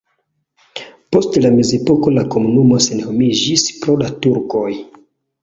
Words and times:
Post 1.15 1.37
la 1.43 1.51
mezepoko 1.57 2.13
la 2.15 2.23
komunumo 2.37 2.81
senhomiĝis 2.87 3.67
pro 3.83 4.01
la 4.03 4.11
turkoj. 4.27 4.67